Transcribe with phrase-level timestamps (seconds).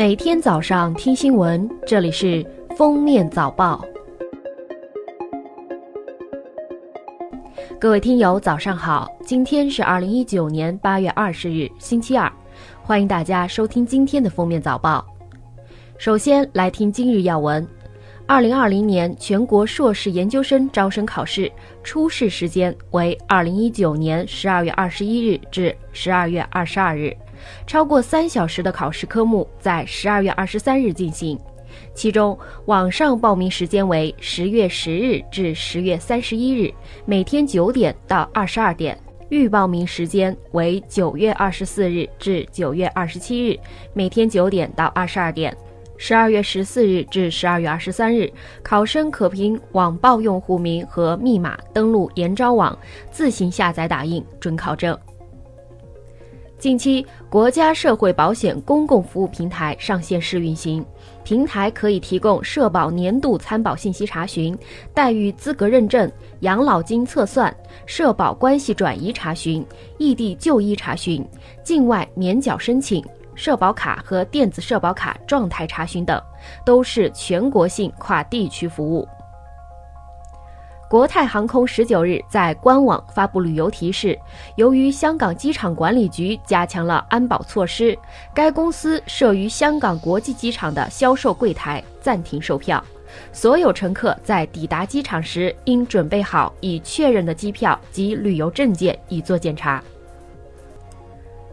[0.00, 2.42] 每天早上听新闻，这里是
[2.74, 3.84] 封面早报。
[7.78, 9.06] 各位听友，早上好！
[9.26, 12.32] 今天是二零一九年八月二十日，星期二，
[12.82, 15.04] 欢迎大家收听今天的封面早报。
[15.98, 17.68] 首先来听今日要闻：
[18.26, 21.52] 二零二零年全国硕士研究生招生考试
[21.84, 27.14] 初试时间为二零一九年十二月二十一日至十二月二十二日。
[27.66, 31.38] 超过三小时的考试科目在十二月二十三日进行，
[31.94, 36.72] 其中网上报名时间为十月十日至十月三十一日，
[37.04, 38.94] 每天九点到二十二点；
[39.28, 43.58] 预报名时间为九月二十四日至九月二十七日，
[43.92, 45.52] 每天九点到二十二点；
[45.96, 52.76] 十二月十四日至十二月二十三日，考生可凭网报用户名和密码登录研招网，
[53.10, 54.98] 自行下载打印准考证。
[56.60, 60.84] 近期，国家社会保险公共服务平台上线试运行。
[61.24, 64.56] 平台可以提供社保年度参保信息查询、
[64.92, 67.54] 待遇资格认证、养老金测算、
[67.86, 69.64] 社保关系转移查询、
[69.96, 71.26] 异地就医查询、
[71.64, 73.02] 境外免缴申请、
[73.34, 76.22] 社保卡和电子社保卡状态查询等，
[76.66, 79.08] 都是全国性跨地区服务。
[80.90, 84.18] 国泰航空十九日在官网发布旅游提示，
[84.56, 87.96] 由于香港机场管理局加强了安保措施，
[88.34, 92.82] 该公司设于香港国际机场的销售柜台暂停售票，
[93.32, 99.80] 所有乘客在抵达机场时应准备好已确认的机票及旅游证件以作检查。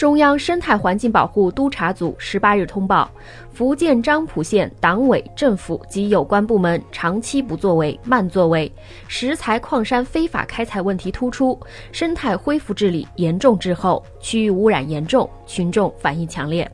[0.00, 3.10] 中央生态环境保护督察组十八日通报，
[3.52, 8.72] 福建漳浦县党委政府及有关部门长期不作为、慢作为，
[9.08, 11.60] 石材矿山非法开采问题突出，
[11.92, 16.66] 生态恢复治理严重滞后，区域污染严重，群众反映强烈。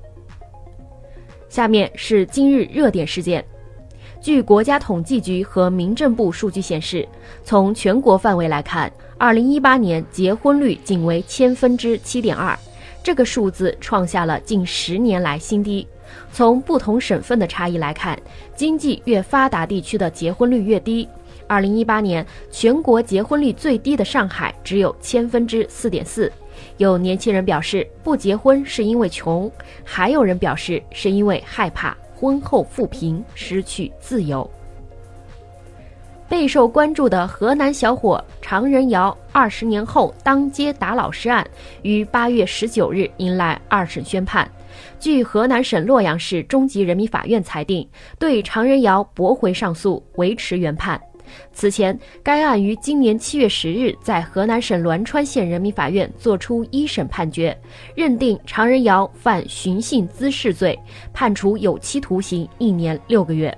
[1.48, 3.44] 下面是今日热点事件。
[4.20, 7.04] 据国家统计局和民政部数据显示，
[7.42, 12.56] 从全国范围来看，二零一八年结婚率仅为千分之七点二。
[13.06, 15.86] 这个数字创下了近十年来新低。
[16.32, 18.20] 从不同省份的差异来看，
[18.56, 21.08] 经济越发达地区的结婚率越低。
[21.46, 26.32] 二零一八年全国结婚率最低的上海只有千分之四点四。
[26.78, 29.48] 有年轻人表示不结婚是因为穷，
[29.84, 34.50] 还有人表示是因为害怕婚后富贫失去自由。
[36.28, 41.46] 备受关注的河南小伙常仁尧二十年后当街打老师案，
[41.82, 44.48] 于八月十九日迎来二审宣判。
[44.98, 47.88] 据河南省洛阳市中级人民法院裁定，
[48.18, 51.00] 对常仁尧驳回上诉，维持原判。
[51.52, 57.56] 此前，该案于今年七月十日在河南省栾川县人民法院作出一审判决，
[57.94, 60.78] 认定常仁尧犯寻衅滋事罪，
[61.12, 63.56] 判处有期徒刑一年六个月。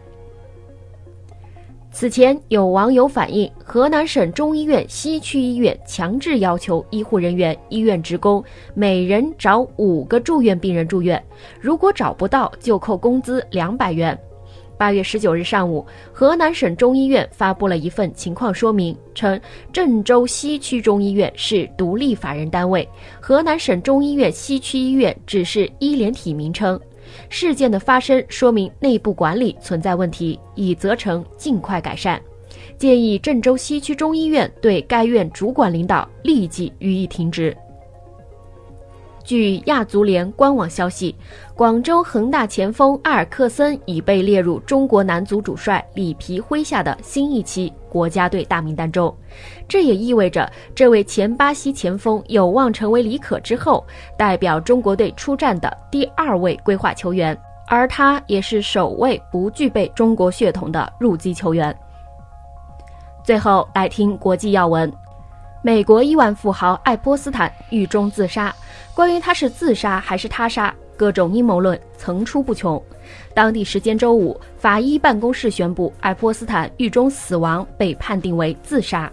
[1.91, 8.44] 此前有网友反映，河南省中医院西区医院强制要求医护人员、医院职工
[8.75, 11.22] 每人找五个住院病人住院，
[11.60, 14.16] 如果找不到就扣工资两百元。
[14.76, 19.41] 八月十九日上午，河南省中医院发布了一份情况说明，称
[19.72, 22.88] 郑州西区中医院是独立法人单位，
[23.19, 26.78] 河南省中医院西区医院只是医联体名称。
[27.28, 32.20] 事件的发生说明内部管理存在问题，已责成尽快改善，
[32.76, 37.56] 建议郑州西区中医院对该院主管领导立即予以停职。
[39.28, 41.15] 据亚足联官网消息，
[41.55, 49.15] 广州恒大前锋阿尔克森已被列入中国男足主帅里皮麾下的新一期国家队大名单中。
[49.69, 53.87] 这也意味着，这位前巴西前锋有望成为李可之后
[54.17, 61.78] 代表中国队出战的第二位规划球员，而他也是首位不具备中国血统的入籍球员。
[63.22, 64.91] 最后来听国际要闻。
[65.69, 68.56] 美国亿万富豪爱泼斯坦狱中自杀，
[68.95, 72.82] 关于他是自杀还是他杀，各种阴谋论层出不穷。
[73.35, 79.12] 当地时间周五，法医办公室宣布，爱泼斯坦狱中死亡被判定为自杀。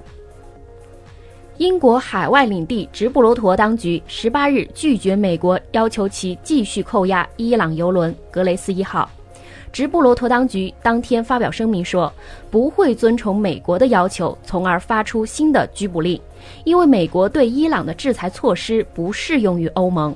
[1.58, 9.10] 英国海外领地直布罗陀当局十八日拒绝美国要求其继续扣押伊朗油轮“格雷斯一号”。
[9.76, 12.10] 直布罗陀当局当天发表声明说，
[12.50, 16.18] 不会遵从美国的要求，从而发出新的拘捕令，
[16.64, 20.16] 因为美国对伊朗的制裁措施不适用于欧盟。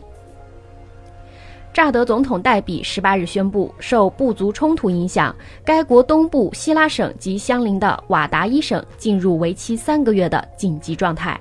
[1.74, 5.36] 乍得总统代比十八日宣布，受部族冲突影响，
[5.66, 11.38] 该国东部希拉省及相邻的瓦达伊省进入为期三个月的紧急状态。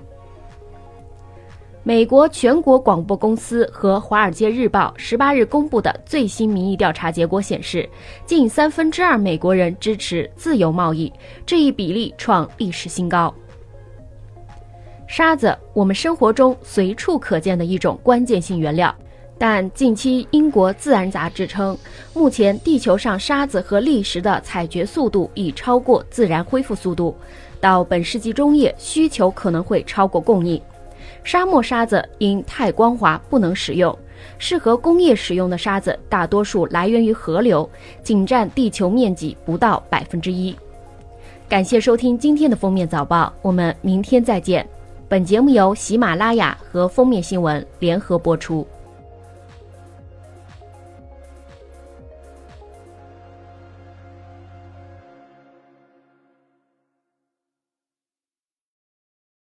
[1.89, 7.89] 美国全国广播公司和《华尔街日报》十八日公布的最新民意调查结果显示，
[8.27, 11.11] 近三分之二美国人支持自由贸易，
[11.47, 13.35] 这一比例创历史新高。
[15.07, 18.95] 沙子，我们生活中随处可见的一种关键性原料，
[19.39, 21.75] 但近期英国《自然》杂志称，
[22.13, 27.17] 目前地球上沙子和砾石的采掘速度已超过自然恢复速度，
[27.63, 30.61] 到本世纪中叶，需求可能会超过供应。
[31.25, 33.97] 沙漠沙子因太光滑不能使用，
[34.39, 37.69] 适合工业使用的沙子大多数来源于河流，
[38.03, 40.57] 仅占地球面积不到百分之一。
[41.49, 44.67] 感谢收听今天的封面早报，我们明天再见。
[45.09, 48.67] 本节目由喜马拉雅和封面新闻联合播出。